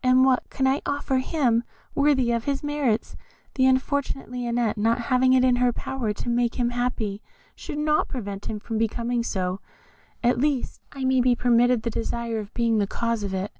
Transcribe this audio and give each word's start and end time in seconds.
and 0.00 0.24
what 0.24 0.48
can 0.48 0.64
I 0.64 0.80
offer 0.86 1.18
him 1.18 1.64
worthy 1.92 2.30
of 2.30 2.44
his 2.44 2.62
merits? 2.62 3.16
The 3.54 3.66
unfortunate 3.66 4.30
Lionette 4.30 4.76
not 4.78 5.00
having 5.00 5.32
it 5.32 5.42
in 5.44 5.56
her 5.56 5.72
power 5.72 6.12
to 6.12 6.28
make 6.28 6.54
him 6.54 6.70
happy, 6.70 7.20
should 7.56 7.78
not 7.78 8.06
prevent 8.06 8.46
him 8.46 8.60
from 8.60 8.78
becoming 8.78 9.24
so, 9.24 9.58
at 10.22 10.38
least 10.38 10.82
I 10.92 11.02
may 11.04 11.20
be 11.20 11.34
permitted 11.34 11.82
the 11.82 11.90
desire 11.90 12.38
of 12.38 12.54
being 12.54 12.78
the 12.78 12.86
cause 12.86 13.24
of 13.24 13.34
it." 13.34 13.50